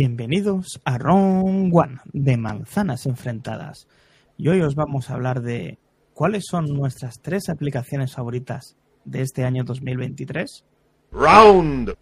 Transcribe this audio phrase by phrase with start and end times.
[0.00, 3.88] Bienvenidos a Round One de Manzanas Enfrentadas.
[4.36, 5.80] Y hoy os vamos a hablar de
[6.14, 10.64] cuáles son nuestras tres aplicaciones favoritas de este año 2023.
[11.10, 11.96] Round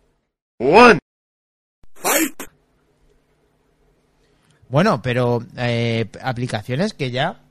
[0.58, 0.98] One.
[4.68, 7.44] Bueno, pero eh, aplicaciones que ya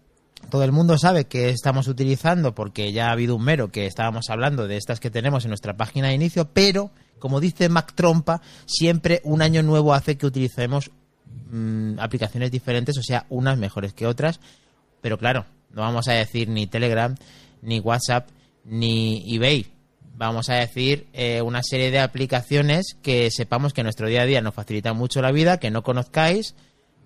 [0.52, 4.30] todo el mundo sabe que estamos utilizando porque ya ha habido un mero que estábamos
[4.30, 6.91] hablando de estas que tenemos en nuestra página de inicio, pero
[7.26, 10.92] como dice Mac Trompa, siempre un año nuevo hace que utilicemos
[11.50, 14.40] mm, aplicaciones diferentes, o sea, unas mejores que otras,
[15.02, 17.16] pero claro, no vamos a decir ni Telegram,
[17.64, 18.30] ni WhatsApp,
[18.64, 19.66] ni eBay.
[20.16, 24.42] Vamos a decir eh, una serie de aplicaciones que sepamos que nuestro día a día
[24.42, 26.54] nos facilitan mucho la vida, que no conozcáis,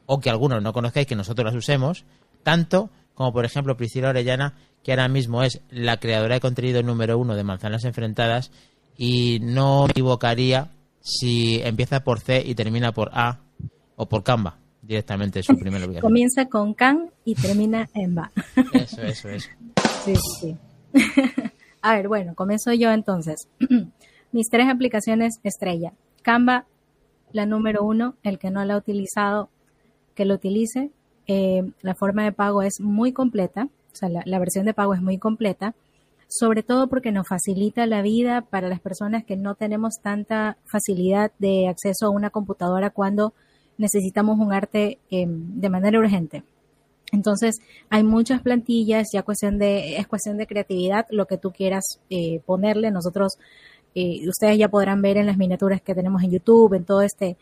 [0.06, 2.04] o que algunos no conozcáis, que nosotros las usemos,
[2.44, 7.18] tanto como por ejemplo Priscila Orellana, que ahora mismo es la creadora de contenido número
[7.18, 8.52] uno de Manzanas Enfrentadas,
[9.02, 13.40] y no me equivocaría si empieza por C y termina por A
[13.96, 16.02] o por Canva directamente su primera ubicación.
[16.02, 18.30] Comienza con Can y termina en Va.
[18.74, 19.50] Eso, eso, eso.
[20.04, 20.58] Sí, sí.
[21.82, 23.48] A ver, bueno, comienzo yo entonces.
[24.32, 25.94] Mis tres aplicaciones estrella.
[26.22, 26.66] Canva,
[27.32, 29.50] la número uno, el que no la ha utilizado,
[30.14, 30.92] que lo utilice.
[31.28, 34.94] Eh, la forma de pago es muy completa, o sea, la, la versión de pago
[34.94, 35.76] es muy completa
[36.30, 41.32] sobre todo porque nos facilita la vida para las personas que no tenemos tanta facilidad
[41.40, 43.34] de acceso a una computadora cuando
[43.80, 46.44] necesitamos un arte em, de manera urgente.
[47.12, 47.56] Entonces,
[47.90, 52.42] hay muchas plantillas, ya cuestión de, es cuestión de creatividad, lo que tú quieras eh,
[52.46, 52.92] ponerle.
[52.92, 53.40] Nosotros,
[53.96, 57.38] eh, ustedes ya podrán ver en las miniaturas que tenemos en YouTube, en todo este,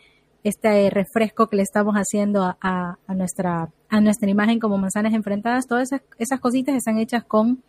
[0.46, 5.68] este refresco que le estamos haciendo a, a, nuestra, a nuestra imagen como manzanas enfrentadas,
[5.68, 7.62] todas esas, esas cositas están hechas con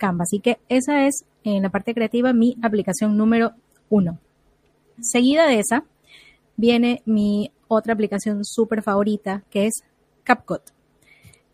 [0.00, 0.24] Canva.
[0.24, 3.52] Así que esa es en la parte creativa mi aplicación número
[3.90, 4.18] uno.
[5.00, 5.84] Seguida de esa
[6.56, 9.84] viene mi otra aplicación súper favorita que es
[10.24, 10.62] CapCut,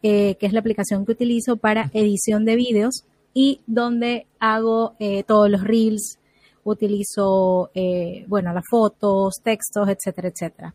[0.03, 3.05] eh, que es la aplicación que utilizo para edición de vídeos
[3.35, 6.19] y donde hago eh, todos los reels,
[6.65, 10.75] utilizo, eh, bueno, las fotos, textos, etcétera, etcétera.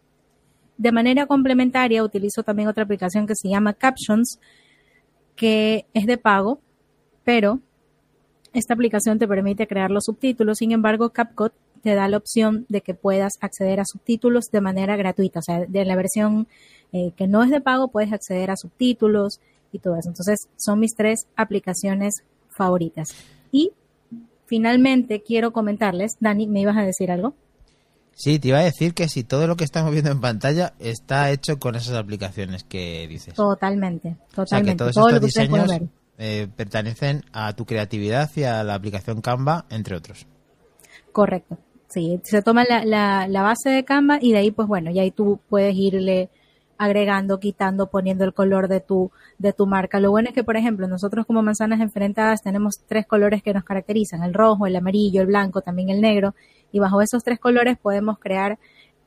[0.77, 4.39] De manera complementaria utilizo también otra aplicación que se llama Captions,
[5.35, 6.59] que es de pago,
[7.23, 7.59] pero
[8.53, 12.81] esta aplicación te permite crear los subtítulos, sin embargo, CapCut te da la opción de
[12.81, 16.47] que puedas acceder a subtítulos de manera gratuita, o sea, de la versión
[16.93, 19.39] eh, que no es de pago puedes acceder a subtítulos
[19.71, 20.09] y todo eso.
[20.09, 23.09] Entonces, son mis tres aplicaciones favoritas.
[23.51, 23.71] Y
[24.45, 27.33] finalmente quiero comentarles, Dani, ¿me ibas a decir algo?
[28.13, 31.31] Sí, te iba a decir que si todo lo que estamos viendo en pantalla está
[31.31, 33.33] hecho con esas aplicaciones que dices.
[33.33, 34.41] Totalmente, totalmente.
[34.41, 35.71] O sea, que todos estos diseños
[36.23, 40.27] eh, pertenecen a tu creatividad y a la aplicación Canva, entre otros.
[41.11, 41.57] Correcto.
[41.87, 45.09] Sí, se toma la, la, base de Canva y de ahí, pues bueno, y ahí
[45.09, 46.29] tú puedes irle
[46.77, 49.99] agregando, quitando, poniendo el color de tu, de tu marca.
[49.99, 53.63] Lo bueno es que, por ejemplo, nosotros como manzanas enfrentadas tenemos tres colores que nos
[53.63, 56.35] caracterizan, el rojo, el amarillo, el blanco, también el negro,
[56.71, 58.59] y bajo esos tres colores podemos crear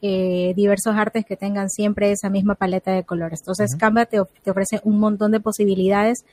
[0.02, 3.38] eh, diversos artes que tengan siempre esa misma paleta de colores.
[3.40, 6.24] Entonces, Canva te, te ofrece un montón de posibilidades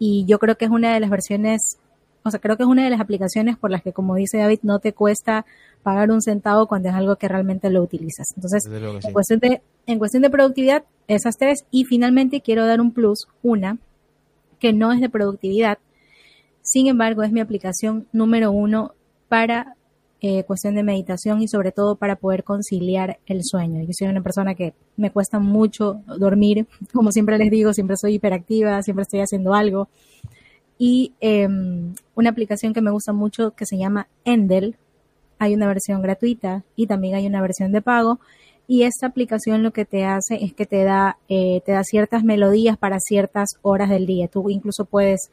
[0.00, 1.76] y yo creo que es una de las versiones,
[2.24, 4.60] o sea, creo que es una de las aplicaciones por las que, como dice David,
[4.62, 5.44] no te cuesta
[5.82, 8.26] pagar un centavo cuando es algo que realmente lo utilizas.
[8.34, 11.66] Entonces, en, cuestión de, en cuestión de productividad, esas tres.
[11.70, 13.76] Y finalmente quiero dar un plus, una
[14.58, 15.78] que no es de productividad,
[16.62, 18.94] sin embargo es mi aplicación número uno
[19.28, 19.76] para
[20.22, 23.82] eh, cuestión de meditación y sobre todo para poder conciliar el sueño.
[23.82, 28.14] Yo soy una persona que me cuesta mucho dormir, como siempre les digo, siempre soy
[28.14, 29.88] hiperactiva, siempre estoy haciendo algo.
[30.78, 34.76] Y em, una aplicación que me gusta mucho que se llama Endel,
[35.38, 38.20] hay una versión gratuita y también hay una versión de pago.
[38.68, 42.24] Y esta aplicación lo que te hace es que te da, eh, te da ciertas
[42.24, 44.28] melodías para ciertas horas del día.
[44.28, 45.30] Tú incluso puedes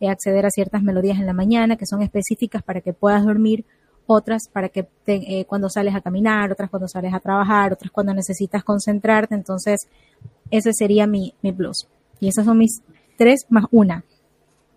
[0.00, 3.64] eh, acceder a ciertas melodías en la mañana que son específicas para que puedas dormir
[4.10, 8.12] otras para que eh, cuando sales a caminar, otras cuando sales a trabajar, otras cuando
[8.12, 9.34] necesitas concentrarte.
[9.34, 9.88] Entonces,
[10.50, 11.86] ese sería mi, mi plus.
[12.18, 12.82] Y esas son mis
[13.16, 14.04] tres más una.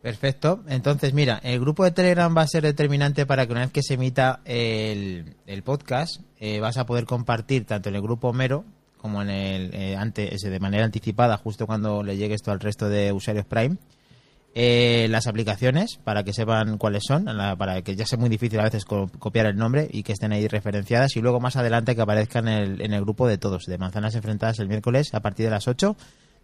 [0.01, 0.63] Perfecto.
[0.67, 3.81] Entonces, mira, el grupo de Telegram va a ser determinante para que una vez que
[3.81, 8.65] se emita el, el podcast, eh, vas a poder compartir tanto en el grupo Mero
[8.97, 12.87] como en el eh, antes, de manera anticipada, justo cuando le llegue esto al resto
[12.87, 13.75] de usuarios Prime
[14.55, 17.25] eh, las aplicaciones para que sepan cuáles son,
[17.57, 20.47] para que ya sea muy difícil a veces copiar el nombre y que estén ahí
[20.47, 23.77] referenciadas y luego más adelante que aparezcan en el, en el grupo de todos, de
[23.77, 25.95] Manzanas Enfrentadas el miércoles a partir de las 8.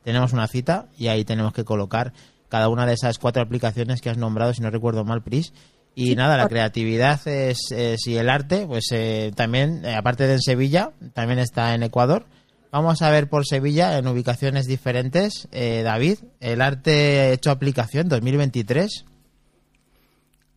[0.04, 2.14] Tenemos una cita y ahí tenemos que colocar
[2.50, 5.54] cada una de esas cuatro aplicaciones que has nombrado, si no recuerdo mal, Pris.
[5.96, 7.58] Y nada, la creatividad es,
[8.06, 12.26] y el arte, pues eh, también, eh, aparte de en Sevilla, también está en Ecuador
[12.72, 15.48] Vamos a ver por Sevilla en ubicaciones diferentes.
[15.52, 19.06] Eh, David, el arte hecho aplicación 2023.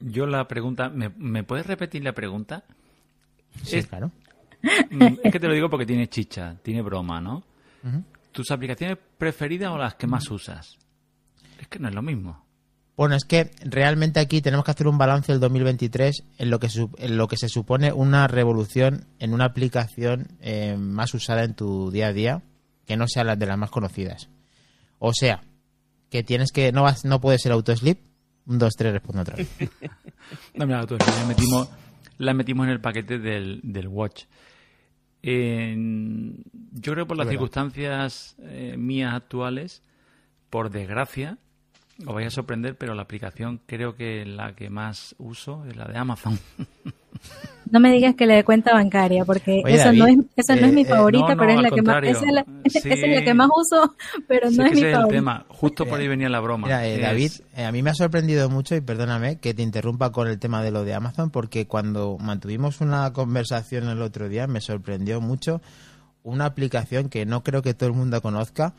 [0.01, 2.65] Yo la pregunta, ¿me, me puedes repetir la pregunta?
[3.63, 4.11] Sí, Es- claro.
[4.91, 7.43] Mm, Es que te lo digo porque tiene chicha, tiene broma, ¿no?
[8.31, 10.79] ¿Tus aplicaciones preferidas o las que más usas?
[11.61, 12.45] Es que no es lo mismo.
[12.97, 16.69] Bueno, es que realmente aquí tenemos que hacer un balance del 2023 en lo que,
[16.99, 21.91] en lo que se supone una revolución en una aplicación eh, más usada en tu
[21.91, 22.43] día a día,
[22.87, 24.29] que no sea la de las más conocidas.
[24.99, 25.43] O sea,
[26.11, 27.99] que tienes que no vas, no puede ser autosleep.
[28.45, 29.49] Un, dos, tres, responde otra vez.
[30.55, 31.69] No, mira, tú, la metimos,
[32.19, 34.25] la metimos en el paquete del, del Watch.
[35.23, 39.83] Yo creo por las circunstancias eh, mías actuales,
[40.51, 41.39] por desgracia,
[42.07, 45.87] os vais a sorprender, pero la aplicación creo que la que más uso es la
[45.87, 46.39] de Amazon.
[47.71, 50.57] No me digas que le dé cuenta bancaria, porque Oye, esa, David, no es, esa
[50.57, 52.33] no es eh, mi eh, favorita, no, no, pero es la que más, esa es
[52.33, 52.79] la, Sí.
[52.79, 53.95] esa es la que más uso,
[54.29, 55.19] pero Sí, no que es mi ese es el favorita.
[55.19, 55.47] tema.
[55.49, 56.67] Justo por ahí venía la broma.
[56.67, 60.11] Mira, eh, David, eh, a mí me ha sorprendido mucho, y perdóname que te interrumpa
[60.13, 64.47] con el tema de lo de Amazon, porque cuando mantuvimos una conversación el otro día
[64.47, 65.63] me sorprendió mucho
[66.25, 68.75] una aplicación que no creo que todo el mundo conozca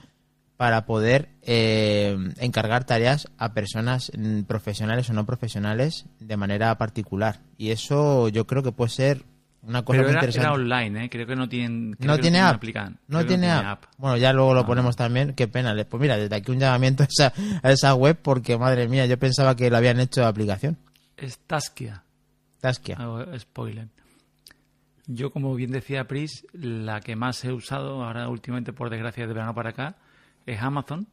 [0.57, 7.39] para poder eh, encargar tareas a personas mm, profesionales o no profesionales de manera particular.
[7.57, 9.23] Y eso yo creo que puede ser
[9.61, 10.45] una cosa Pero muy era, interesante.
[10.45, 11.09] era online, ¿eh?
[11.09, 11.93] Creo que no tienen.
[11.93, 12.63] creo No que tiene app.
[12.63, 13.85] No creo que tiene app.
[13.97, 15.33] Bueno, ya luego lo ponemos también.
[15.33, 15.73] Qué pena.
[15.89, 19.17] Pues mira, desde aquí un llamamiento a esa, a esa web porque, madre mía, yo
[19.17, 20.77] pensaba que lo habían hecho aplicación.
[21.15, 22.03] Es Taskia.
[22.59, 22.97] Taskia.
[22.97, 23.87] Hago spoiler.
[25.07, 29.33] Yo, como bien decía Pris, la que más he usado ahora últimamente, por desgracia, de
[29.33, 29.97] verano para acá,
[30.45, 31.07] es Amazon.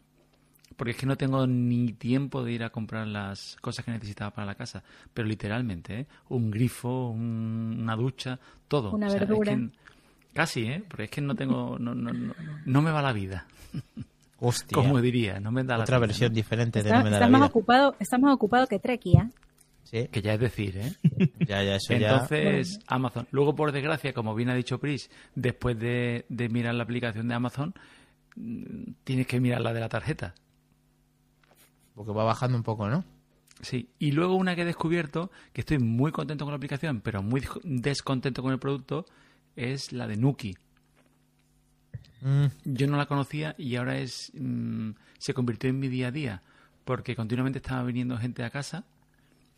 [0.76, 4.30] Porque es que no tengo ni tiempo de ir a comprar las cosas que necesitaba
[4.30, 4.82] para la casa.
[5.12, 6.06] Pero literalmente, ¿eh?
[6.30, 8.38] Un grifo, un- una ducha,
[8.68, 8.92] todo.
[8.92, 9.56] Una O sea, es verdura.
[9.56, 9.68] que-
[10.32, 10.82] casi, ¿eh?
[10.88, 11.76] Porque es que no tengo...
[11.78, 12.34] No, no, no,
[12.64, 13.46] no me va la vida.
[14.38, 14.74] Hostia.
[14.74, 16.36] Como diría, no me da la Otra vida, versión ¿no?
[16.36, 17.46] diferente de Está, No me da está la más vida.
[17.48, 19.28] ocupado, está más ocupado que Treki, ¿eh?
[19.84, 20.92] Sí, Que ya es decir, ¿eh?
[21.46, 22.12] ya, ya, eso ya.
[22.12, 23.26] Entonces, Amazon.
[23.32, 27.34] Luego, por desgracia, como bien ha dicho Pris, después de, de mirar la aplicación de
[27.34, 27.74] Amazon,
[29.04, 30.34] tienes que mirar la de la tarjeta.
[31.94, 33.04] Porque va bajando un poco, ¿no?
[33.62, 33.90] Sí.
[33.98, 37.42] Y luego una que he descubierto, que estoy muy contento con la aplicación, pero muy
[37.62, 39.06] descontento con el producto,
[39.56, 40.56] es la de Nuki.
[42.22, 46.12] Mm, Yo no la conocía y ahora es mm, se convirtió en mi día a
[46.12, 46.42] día,
[46.84, 48.84] porque continuamente estaba viniendo gente a casa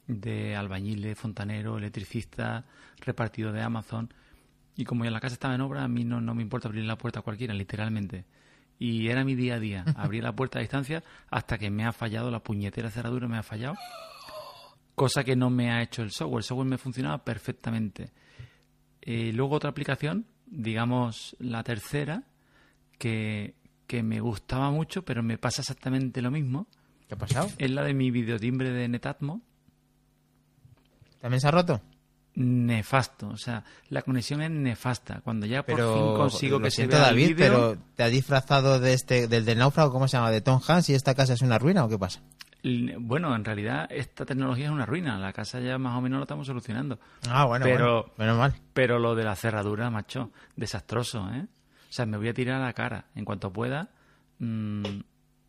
[0.06, 2.64] de albañiles, fontaneros, electricistas,
[2.99, 4.12] repartido de Amazon.
[4.76, 6.84] Y como ya la casa estaba en obra, a mí no, no me importa abrir
[6.84, 8.25] la puerta a cualquiera, literalmente.
[8.78, 9.84] Y era mi día a día.
[9.96, 13.42] Abría la puerta a distancia hasta que me ha fallado la puñetera cerradura, me ha
[13.42, 13.74] fallado.
[14.94, 16.40] Cosa que no me ha hecho el software.
[16.40, 18.12] El software me funcionaba perfectamente.
[19.00, 22.24] Eh, luego otra aplicación, digamos la tercera,
[22.98, 23.54] que,
[23.86, 26.66] que me gustaba mucho, pero me pasa exactamente lo mismo,
[27.08, 27.48] ¿Qué ha pasado?
[27.58, 29.42] es la de mi videotimbre de Netatmo.
[31.20, 31.80] ¿También se ha roto?
[32.34, 35.20] Nefasto, o sea, la conexión es nefasta.
[35.23, 38.81] Cuando ya por fin consigo que se siento, vea el David, pero te ha disfrazado
[38.81, 40.31] de este, del de náufrago, ¿cómo se llama?
[40.31, 42.23] De Tom Hanks y esta casa es una ruina o qué pasa?
[42.64, 45.19] bueno, en realidad esta tecnología es una ruina.
[45.19, 46.98] La casa ya más o menos lo estamos solucionando.
[47.29, 48.55] Ah, bueno, Pero- bueno, menos mal.
[48.72, 51.44] Pero lo de la cerradura, macho, desastroso, ¿eh?
[51.91, 53.06] O sea, me voy a tirar a la cara.
[53.15, 53.91] En cuanto pueda,
[54.39, 54.82] mm,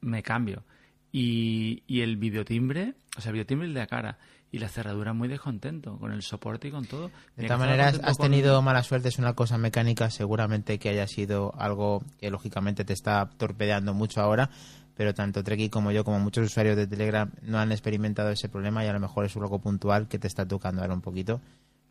[0.02, 0.64] me cambio.
[1.12, 4.18] Y, y el videotimbre, o sea, el videotimbre el de la cara.
[4.54, 7.10] Y la cerradura muy descontento, con el soporte y con todo.
[7.36, 11.08] De todas maneras, has con- tenido mala suerte, es una cosa mecánica, seguramente que haya
[11.08, 14.52] sido algo que lógicamente te está torpedeando mucho ahora,
[14.96, 18.86] pero tanto Treki como yo, como muchos usuarios de Telegram, no han experimentado ese problema
[18.86, 21.42] y a lo mejor es algo puntual que te está tocando ahora un poquito.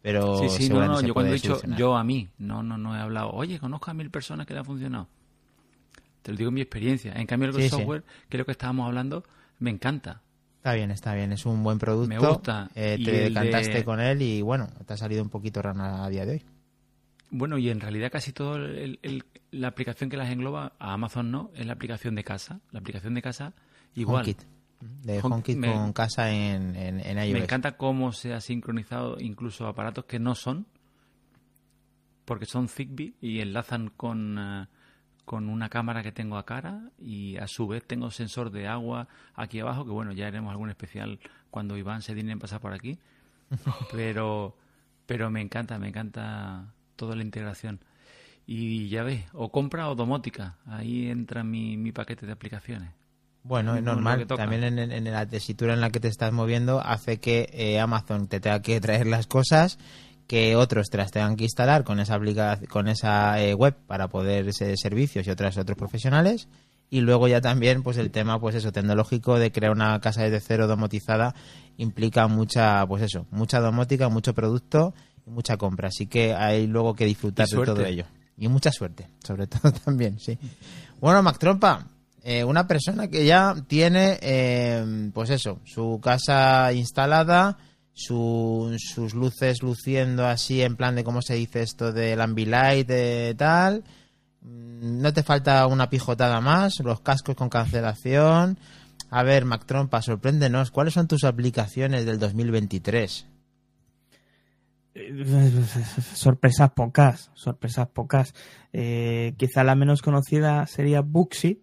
[0.01, 2.97] Pero Sí, sí, no, no, yo cuando he dicho yo a mí, no, no, no
[2.97, 5.09] he hablado, oye, conozco a mil personas que le ha funcionado.
[6.23, 7.13] Te lo digo en mi experiencia.
[7.15, 7.69] En cambio, el Sí, sí.
[7.71, 9.25] software, que es lo que estábamos hablando,
[9.59, 10.21] me encanta.
[10.63, 12.09] Está bien, está bien, es un buen producto.
[12.09, 12.71] Me gusta.
[12.77, 16.09] Eh, te decantaste de- con él y bueno, te ha salido un poquito rana a
[16.09, 16.43] día de hoy.
[17.31, 21.33] Bueno, y en realidad casi todo el- el- la aplicación que las engloba, a Amazon
[21.33, 22.61] no, es la aplicación de casa.
[22.71, 23.55] La aplicación de casa,
[23.97, 24.23] igual.
[24.23, 24.43] HomeKit.
[25.03, 27.33] De Home- HomeKit me- con casa en, en, en iOS.
[27.33, 30.67] Me encanta cómo se ha sincronizado incluso aparatos que no son,
[32.25, 34.67] porque son Zigbee y enlazan con, eh,
[35.33, 39.09] con una cámara que tengo a cara y a su vez tengo sensor de agua
[39.35, 41.21] aquí abajo, que bueno, ya haremos algún especial
[41.51, 42.99] cuando Iván se digne en pasar por aquí.
[43.93, 44.55] Pero,
[45.07, 47.81] pero me encanta, me encanta toda la integración.
[48.47, 52.91] Y ya ves, o compra o domótica, ahí entra mi, mi paquete de aplicaciones.
[53.43, 54.27] Bueno, es normal.
[54.27, 58.39] También en la tesitura en la que te estás moviendo hace que eh, Amazon te
[58.39, 59.79] tenga que traer las cosas,
[60.27, 64.09] que otros te las tengan que instalar con esa aplicación, con esa eh, web para
[64.09, 66.49] poder ese servicios y otras otros profesionales.
[66.91, 70.41] Y luego ya también pues el tema pues eso tecnológico de crear una casa desde
[70.41, 71.35] cero domotizada
[71.79, 74.95] implica mucha pues eso mucha domótica mucho producto
[75.27, 75.89] y mucha compra.
[75.89, 78.05] Así que hay luego que disfrutar de todo ello.
[78.37, 80.39] Y mucha suerte sobre todo también sí.
[81.01, 81.87] Bueno Mac Trompa
[82.25, 87.59] eh, una persona que ya tiene eh, pues eso su casa instalada
[87.95, 93.35] su- sus luces luciendo así en plan de cómo se dice esto del Ambilight de
[93.37, 93.85] tal
[94.45, 98.59] Mm, no te falta una pijotada más, los cascos con cancelación.
[99.09, 103.27] A ver, Mac Trompa, sorpréndenos, ¿cuáles son tus aplicaciones del 2023?
[106.15, 108.35] Sorpresas pocas, sorpresas pocas.
[108.73, 111.63] Eh, quizá la menos conocida sería Booksy,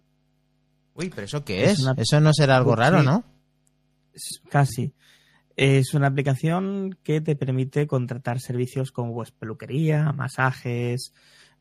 [0.94, 1.80] Uy, pero ¿eso qué Es es?
[1.80, 3.24] una- Eso no será algo raro, ¿no?
[4.50, 4.92] casi.
[5.62, 11.12] Es una aplicación que te permite contratar servicios como pues, peluquería, masajes.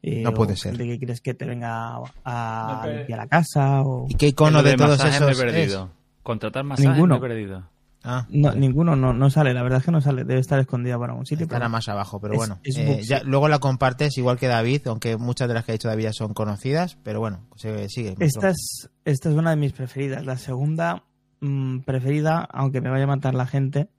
[0.02, 0.72] eh, No puede o ser.
[0.78, 3.82] gente que quieres que te venga a No, limpiar la casa.
[3.82, 4.06] O...
[4.10, 5.92] ¿Y qué icono lo de, todos masajes me he esos perdido.
[6.24, 7.20] Contratar masajes Ninguno.
[7.20, 7.70] me he perdido.
[8.02, 8.60] Ah, No, vale.
[8.62, 11.26] ninguno no, no sale, la verdad es que no sale, debe estar escondida para un
[11.26, 11.44] sitio.
[11.44, 12.60] Estará pero- más abajo, pero es- bueno.
[12.64, 15.74] es eh, ya, luego la compartes igual que David, aunque muchas de las que ha
[15.74, 18.16] dicho David ya son conocidas, pero bueno, se- sigue.
[18.20, 20.26] Esta es, esta es una de mis preferidas.
[20.26, 21.04] La segunda
[21.42, 23.90] mm, preferida, aunque me vaya a matar la gente,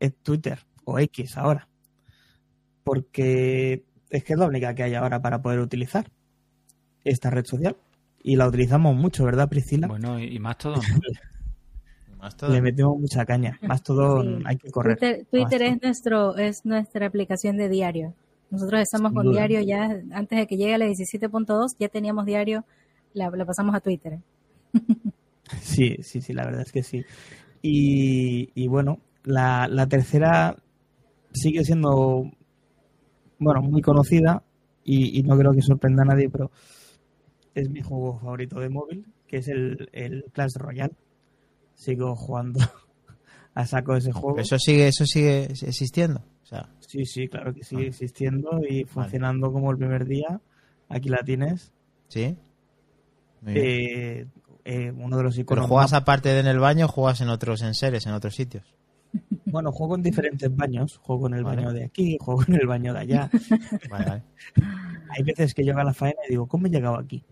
[0.00, 1.68] es Twitter o X ahora.
[2.84, 6.10] Porque es que es la única que hay ahora para poder utilizar
[7.04, 7.76] esta red social.
[8.22, 9.86] Y la utilizamos mucho, ¿verdad, Priscila?
[9.88, 10.74] Bueno, y, y más todo.
[12.48, 13.58] Le metemos mucha caña.
[13.62, 14.38] Más todo Sí.
[14.44, 15.26] hay que correr.
[15.28, 18.14] Twitter, es nuestro es nuestra aplicación de diario.
[18.50, 19.38] Nosotros estamos Sin con duda.
[19.46, 22.64] diario ya antes de que llegue a la 17.2 ya teníamos diario,
[23.12, 24.18] la, la pasamos a Twitter.
[25.60, 27.04] Sí, sí, sí, la verdad es que sí.
[27.62, 30.56] Y, y bueno, la, la tercera
[31.32, 32.30] sigue siendo,
[33.38, 34.42] bueno, muy conocida
[34.84, 36.50] y, y no creo que sorprenda a nadie, pero
[37.54, 40.94] es mi juego favorito de móvil, que es el, el Clash Royale.
[41.74, 42.60] Sigo jugando
[43.54, 44.38] a saco ese juego.
[44.38, 46.20] Eso sigue, eso sigue existiendo.
[46.42, 47.88] O sea, Sí, sí, claro que sigue Ah.
[47.88, 50.40] existiendo y funcionando como el primer día.
[50.88, 51.72] Aquí la tienes.
[52.08, 52.36] sí.
[53.46, 54.26] Eh,
[54.64, 57.62] eh, uno de los Pero juegas más- aparte de en el baño, juegas en otros
[57.62, 58.64] enseres, en otros sitios.
[59.44, 60.96] Bueno, juego en diferentes baños.
[61.02, 61.56] Juego en el Vale.
[61.62, 63.30] baño de aquí, juego en el baño de allá.
[63.90, 64.22] Vale, vale.
[65.10, 67.22] Hay veces que llego a la faena y digo, ¿cómo he llegado aquí?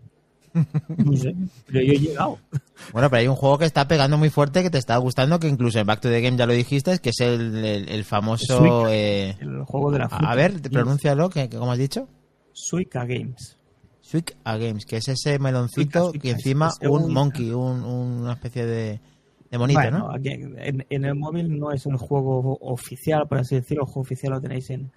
[0.97, 1.33] No sé,
[1.65, 2.37] pero yo he llegado.
[2.91, 5.47] Bueno, pero hay un juego que está pegando muy fuerte, que te está gustando, que
[5.47, 8.57] incluso en Back to the Game ya lo dijiste, que es el, el- el famoso...
[8.57, 8.93] Suica.
[8.93, 10.29] eh, El juego de la fruta.
[10.29, 12.07] a ver, pronúncialo, ¿cómo has dicho?
[12.51, 13.57] Suica Games.
[14.01, 17.83] Sweet a Games, que es ese meloncito Suica, encima es- es un un- monkey, un-
[17.83, 18.99] una especie de,
[19.49, 20.11] de monito, bueno, ¿no?
[20.11, 23.83] aquí en, en el móvil no es un juego oficial, por así decirlo.
[23.83, 24.91] El juego oficial lo tenéis en,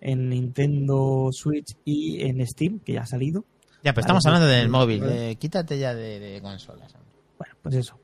[0.00, 3.44] en Nintendo Switch y en Steam, que ya ha salido.
[3.82, 5.14] Ya, pero estamos pues, hablando del sí, móvil, vale.
[5.14, 6.92] de- quítate ya de, de consolas.
[7.38, 7.98] Bueno, pues eso.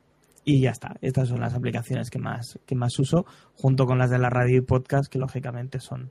[0.45, 0.97] Y ya está.
[1.03, 4.59] Estas son las aplicaciones que más, que más uso, junto con las de la radio
[4.59, 6.11] y podcast, que lógicamente son.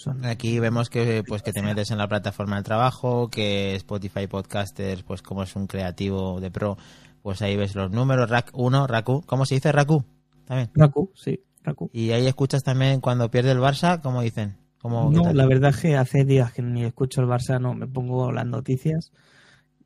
[0.00, 4.26] Son Aquí vemos que pues que te metes en la plataforma del trabajo, que Spotify
[4.26, 6.78] Podcasters, pues como es un creativo de pro,
[7.22, 10.04] pues ahí ves los números, Rack 1, Raku, ¿cómo se dice Raku?
[10.46, 10.70] También.
[10.74, 11.90] Raku, sí, Raku.
[11.92, 14.56] Y ahí escuchas también cuando pierde el Barça, ¿cómo dicen?
[14.80, 17.86] ¿Cómo, No, la verdad es que hace días que ni escucho el Barça, no me
[17.86, 19.12] pongo las noticias,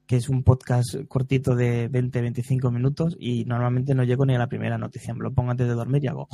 [0.07, 4.47] que es un podcast cortito de 20-25 minutos y normalmente no llego ni a la
[4.47, 5.13] primera noticia.
[5.15, 6.29] Me lo pongo antes de dormir y hago.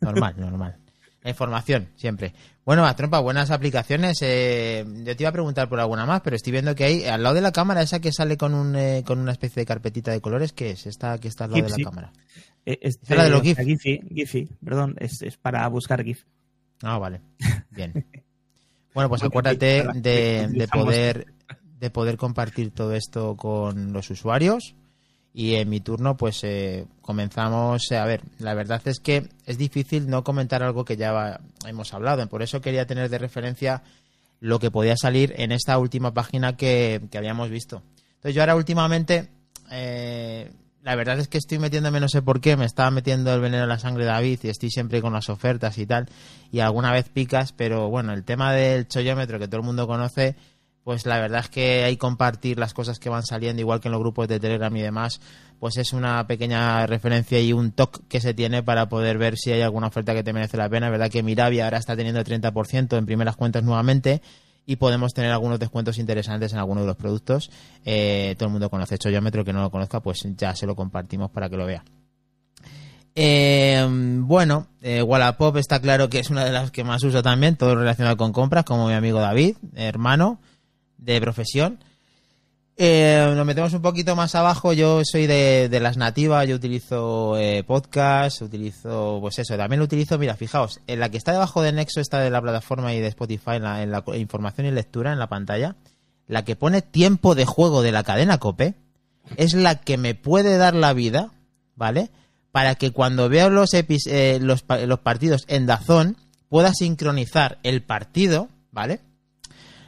[0.00, 0.81] Normal, normal.
[1.22, 2.34] La información, siempre.
[2.64, 4.18] Bueno, Trompa, buenas aplicaciones.
[4.22, 7.22] Eh, yo te iba a preguntar por alguna más, pero estoy viendo que hay al
[7.22, 10.10] lado de la cámara esa que sale con, un, eh, con una especie de carpetita
[10.10, 10.86] de colores, ¿qué es?
[10.86, 12.12] Esta que está al lado de la cámara.
[12.66, 13.82] Eh, este- Era de los o sea, GIF.
[13.82, 16.24] Giphy, Giphy, perdón, es, es para buscar GIF.
[16.82, 17.20] Ah, vale.
[17.70, 18.04] Bien.
[18.94, 21.26] Bueno, pues acuérdate de, de poder
[21.78, 24.76] de poder compartir todo esto con los usuarios.
[25.34, 27.90] Y en mi turno, pues eh, comenzamos.
[27.90, 31.94] eh, a ver, la verdad es que es difícil no comentar algo que ya hemos
[31.94, 32.26] hablado.
[32.28, 33.82] Por eso quería tener de referencia
[34.40, 37.82] lo que podía salir en esta última página que, que habíamos visto.
[38.16, 39.28] Entonces, yo ahora últimamente,
[39.70, 40.50] eh,
[40.82, 43.62] la verdad es que estoy metiéndome, no sé por qué, me estaba metiendo el veneno
[43.62, 46.08] en la sangre David y estoy siempre con las ofertas y tal.
[46.50, 50.34] Y alguna vez picas, pero bueno, el tema del chollómetro que todo el mundo conoce,
[50.84, 53.92] pues la verdad es que hay compartir las cosas que van saliendo, igual que en
[53.92, 55.20] los grupos de Telegram y demás,
[55.60, 59.52] pues es una pequeña referencia y un toque que se tiene para poder ver si
[59.52, 60.86] hay alguna oferta que te merece la pena.
[60.86, 64.22] Es verdad que Mirabia ahora está teniendo el 30% en primeras cuentas nuevamente
[64.66, 67.50] y podemos tener algunos descuentos interesantes en algunos de los productos.
[67.84, 71.30] Eh, todo el mundo conoce Chollómetro, que no lo conozca, pues ya se lo compartimos
[71.30, 71.84] para que lo vea.
[73.14, 77.56] Eh, bueno, eh, Wallapop está claro que es una de las que más uso también,
[77.56, 80.40] todo relacionado con compras, como mi amigo David, hermano
[81.04, 81.78] de profesión.
[82.76, 84.72] Eh, nos metemos un poquito más abajo.
[84.72, 86.48] Yo soy de, de las nativas.
[86.48, 89.56] Yo utilizo eh, podcast, utilizo, pues eso.
[89.56, 90.18] También lo utilizo.
[90.18, 93.08] Mira, fijaos, en la que está debajo de Nexo, está de la plataforma y de
[93.08, 95.76] Spotify, en la, en la información y lectura en la pantalla.
[96.26, 98.74] La que pone tiempo de juego de la cadena Cope
[99.36, 101.30] es la que me puede dar la vida,
[101.76, 102.10] ¿vale?
[102.52, 106.16] Para que cuando veo los, epis- eh, los, los partidos en Dazón
[106.48, 109.00] pueda sincronizar el partido, ¿vale?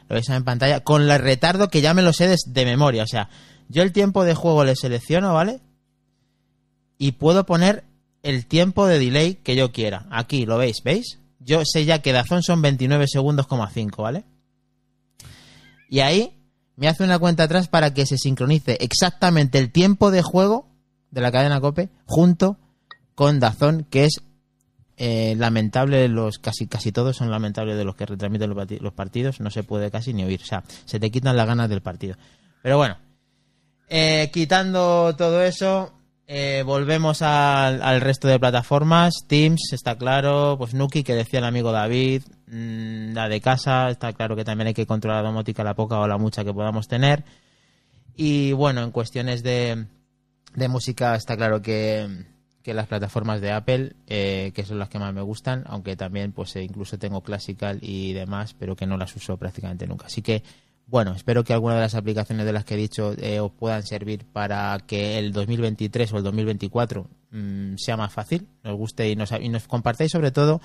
[0.07, 3.03] Lo veis en pantalla, con el retardo que ya me lo sé de, de memoria.
[3.03, 3.29] O sea,
[3.69, 5.61] yo el tiempo de juego le selecciono, ¿vale?
[6.97, 7.83] Y puedo poner
[8.23, 10.07] el tiempo de delay que yo quiera.
[10.11, 10.77] Aquí, ¿lo veis?
[10.83, 11.19] ¿Veis?
[11.39, 14.23] Yo sé ya que Dazón son 29 segundos, coma 5, ¿vale?
[15.89, 16.35] Y ahí
[16.75, 20.67] me hace una cuenta atrás para que se sincronice exactamente el tiempo de juego
[21.11, 22.57] de la cadena Cope junto
[23.13, 24.21] con Dazón, que es
[24.97, 29.49] eh, lamentable, los casi casi todos son lamentables de los que retransmiten los, partidos, no
[29.49, 32.15] se puede casi ni oír, o sea, se te quitan las ganas del partido.
[32.61, 32.97] Pero bueno,
[33.89, 35.93] eh, quitando todo eso,
[36.27, 39.25] eh, volvemos al, al resto de plataformas.
[39.27, 44.13] Teams, está claro, pues Nuki, que decía el amigo David, mm, la de casa, está
[44.13, 46.87] claro que también hay que controlar la domótica, la poca o la mucha que podamos
[46.87, 47.25] tener.
[48.15, 49.87] Y bueno, en cuestiones de,
[50.55, 52.07] de música está claro que,
[52.65, 56.31] que las plataformas de Apple, eh, que son las que más me gustan, aunque también
[56.31, 60.07] pues eh, incluso tengo Classical y demás, pero que no las uso prácticamente nunca.
[60.07, 60.41] Así que
[60.87, 63.83] bueno, espero que alguna de las aplicaciones de las que he dicho eh, os puedan
[63.83, 69.15] servir para que el 2023 o el 2024 mm, sea más fácil, nos guste y
[69.15, 70.59] nos, y nos compartáis sobre todo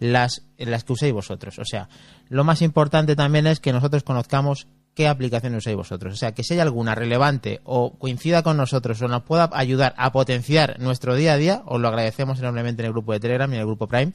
[0.00, 1.60] las, las que uséis vosotros.
[1.60, 1.88] O sea,
[2.28, 6.14] lo más importante también es que nosotros conozcamos qué aplicación usáis vosotros.
[6.14, 9.94] O sea, que si hay alguna relevante o coincida con nosotros o nos pueda ayudar
[9.96, 13.50] a potenciar nuestro día a día, os lo agradecemos enormemente en el grupo de Telegram
[13.50, 14.12] y en el grupo Prime,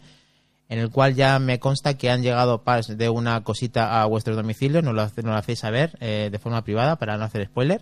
[0.69, 4.35] en el cual ya me consta que han llegado packs de una cosita a vuestro
[4.35, 7.81] domicilio, nos lo, hacéis saber eh, de forma privada para no hacer spoiler.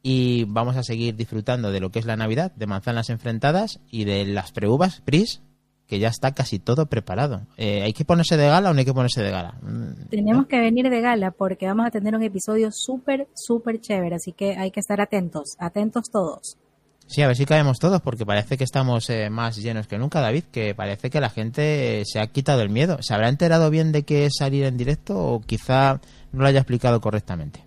[0.00, 4.04] Y vamos a seguir disfrutando de lo que es la Navidad, de manzanas enfrentadas y
[4.04, 5.40] de las preuvas, PRIS,
[5.88, 7.46] que ya está casi todo preparado.
[7.56, 9.54] Eh, ¿Hay que ponerse de gala o no hay que ponerse de gala?
[9.62, 14.16] Mm, Tenemos que venir de gala porque vamos a tener un episodio súper, súper chévere,
[14.16, 16.58] así que hay que estar atentos, atentos todos.
[17.06, 20.20] Sí, a ver si caemos todos, porque parece que estamos eh, más llenos que nunca,
[20.20, 22.98] David, que parece que la gente eh, se ha quitado el miedo.
[23.00, 26.60] ¿Se habrá enterado bien de qué es salir en directo o quizá no lo haya
[26.60, 27.64] explicado correctamente?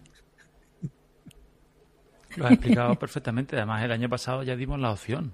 [2.38, 3.56] Lo has explicado perfectamente.
[3.56, 5.34] Además, el año pasado ya dimos la opción.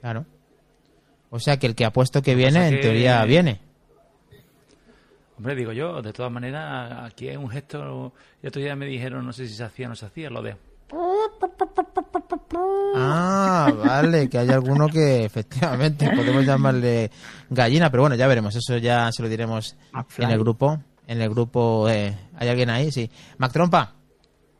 [0.00, 0.24] Claro.
[1.30, 3.60] O sea que el que ha puesto que viene, en que- teoría viene.
[5.38, 8.12] Hombre, digo yo, de todas maneras, aquí es un gesto.
[8.42, 10.42] El otro día me dijeron, no sé si se hacía o no se hacía, lo
[10.42, 10.54] de.
[12.96, 17.10] Ah, vale, que hay alguno que efectivamente podemos llamarle
[17.48, 20.24] gallina, pero bueno, ya veremos, eso ya se lo diremos McFly.
[20.24, 20.78] en el grupo.
[21.06, 22.92] En el grupo, eh, ¿hay alguien ahí?
[22.92, 23.10] Sí.
[23.38, 23.94] Mac Trompa,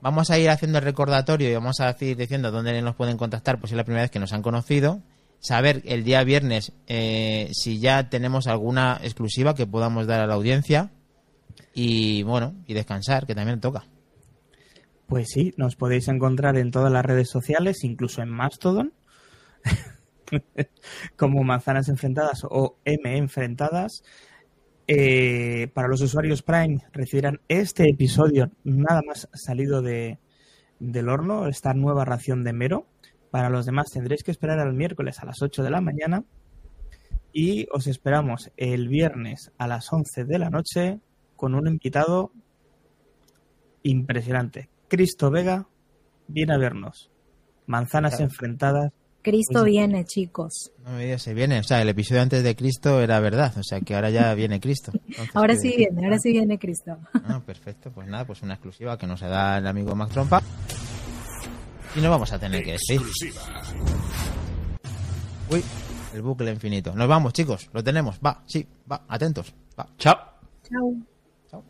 [0.00, 3.60] vamos a ir haciendo el recordatorio y vamos a ir diciendo dónde nos pueden contactar,
[3.60, 5.00] pues es la primera vez que nos han conocido.
[5.40, 10.34] Saber el día viernes eh, si ya tenemos alguna exclusiva que podamos dar a la
[10.34, 10.90] audiencia.
[11.74, 13.84] Y bueno, y descansar, que también toca.
[15.06, 18.92] Pues sí, nos podéis encontrar en todas las redes sociales, incluso en Mastodon,
[21.16, 24.04] como Manzanas Enfrentadas o M Enfrentadas.
[24.86, 30.18] Eh, para los usuarios Prime recibirán este episodio nada más salido de,
[30.80, 32.86] del horno, esta nueva ración de mero.
[33.30, 36.24] Para los demás tendréis que esperar al miércoles a las 8 de la mañana
[37.32, 40.98] y os esperamos el viernes a las 11 de la noche
[41.36, 42.32] con un invitado
[43.82, 44.68] impresionante.
[44.88, 45.66] Cristo Vega
[46.28, 47.10] viene a vernos.
[47.66, 48.24] Manzanas Claro.
[48.24, 48.92] enfrentadas.
[49.22, 50.72] Cristo Pues- viene, chicos.
[50.84, 51.60] No me digas, se viene.
[51.60, 53.52] O sea, el episodio antes de Cristo era verdad.
[53.58, 54.92] O sea, que ahora ya viene Cristo.
[55.08, 56.96] Entonces, Ahora sí viene, ahora sí viene Cristo.
[57.14, 57.90] Ah, perfecto.
[57.92, 60.42] Pues nada, pues una exclusiva que nos da el amigo Mac Trompa.
[61.96, 63.00] Y no vamos a tener que decir.
[65.50, 65.64] Uy,
[66.14, 66.94] el bucle infinito.
[66.94, 67.68] Nos vamos, chicos.
[67.72, 68.20] Lo tenemos.
[68.24, 69.02] Va, sí, va.
[69.08, 69.52] Atentos.
[69.78, 69.88] Va.
[69.98, 70.16] ¡Chao!
[70.68, 70.94] Chao.
[71.50, 71.64] Chao.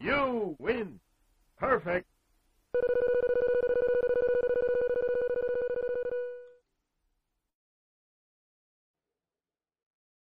[0.00, 0.98] You win.
[1.58, 2.06] Perfect.